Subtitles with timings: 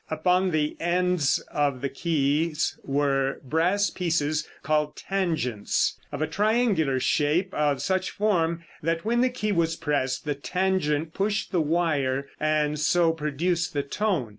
[0.09, 7.53] Upon the ends of the keys were brass pieces called "tangents," of a triangular shape,
[7.53, 12.79] of such form that when the key was pressed, the tangent pushed the wire and
[12.79, 14.29] so produced the tone.